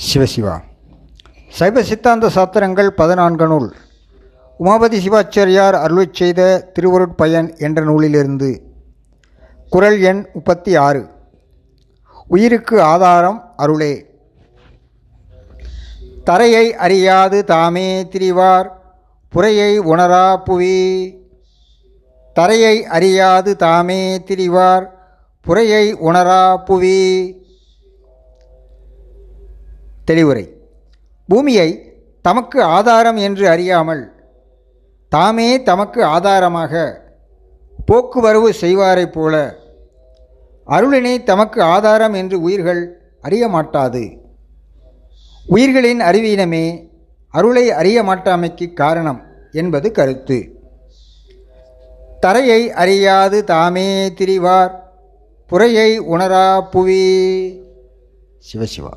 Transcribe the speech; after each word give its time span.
சிவசிவா 0.00 0.60
சைவ. 1.50 1.82
சித்தாந்த 1.82 2.28
சாத்திரங்கள் 2.28 2.90
பதினான்கு 2.90 3.46
நூல். 3.46 3.74
உமாபதி 4.60 4.98
சிவாச்சாரியார் 5.04 5.72
அருளை 5.72 6.08
செய்த 6.12 6.72
திருவருட்பயன் 6.74 7.58
என்ற 7.58 7.82
நூலிலிருந்து. 7.82 8.62
குறள் 9.68 10.00
எண் 10.00 10.26
முப்பத்தி 10.34 10.76
ஆறு 10.76 11.06
உயிருக்கு 12.28 12.82
ஆதாரம் 12.82 13.52
அருளே. 13.56 14.06
தரையை 16.24 16.74
அறியாது 16.76 17.44
தாமே 17.44 18.02
திரிவார் 18.02 18.68
புறையை 19.28 19.80
உணரா 19.80 20.36
புவி. 20.36 20.80
தரையை 22.34 22.86
அறியாது 22.86 23.56
தாமே 23.56 24.18
திரிவார் 24.18 24.86
புறையை 25.40 25.94
உணரா 25.94 26.56
புவி. 26.56 27.00
தெளிவுரை. 30.06 30.48
பூமியை 31.26 31.68
தமக்கு 32.22 32.62
ஆதாரம் 32.62 33.16
என்று 33.16 33.48
அறியாமல் 33.48 34.12
தாமே 35.08 35.62
தமக்கு 35.62 36.04
ஆதாரமாக 36.04 37.02
போக்குவரவு 37.86 38.52
செய்வாரைப் 38.52 39.12
போல 39.12 39.56
அருளினை 40.66 41.22
தமக்கு 41.22 41.62
ஆதாரம் 41.62 42.12
என்று 42.12 42.40
உயிர்கள் 42.40 43.00
அறிய 43.20 43.48
மாட்டாது. 43.48 44.18
உயிர்களின் 45.46 46.00
அறிவீனமே 46.00 46.88
அருளை 47.28 47.70
அறிய 47.70 48.02
மாட்டாமைக்கு 48.02 48.72
காரணம் 48.72 49.22
என்பது 49.52 49.92
கருத்து. 49.92 50.38
தரையை 52.20 52.72
அறியாது 52.72 53.44
தாமே 53.44 54.08
திரிவார் 54.08 54.74
புறையை 55.46 56.00
உணரா 56.00 56.60
புவி. 56.70 57.06
சிவசிவா. 58.52 58.92